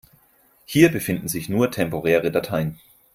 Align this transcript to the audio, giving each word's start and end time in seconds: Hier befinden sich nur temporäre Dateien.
Hier 0.65 0.91
befinden 0.91 1.27
sich 1.27 1.47
nur 1.47 1.69
temporäre 1.69 2.31
Dateien. 2.31 2.79